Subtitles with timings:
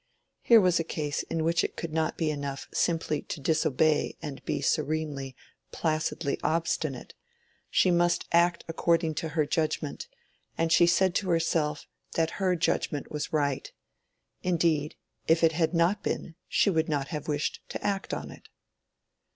[0.41, 4.43] Here was a case in which it could not be enough simply to disobey and
[4.45, 5.35] be serenely,
[5.71, 7.13] placidly obstinate:
[7.69, 10.07] she must act according to her judgment,
[10.57, 14.95] and she said to herself that her judgment was right—"indeed,
[15.27, 18.49] if it had not been, she would not have wished to act on it."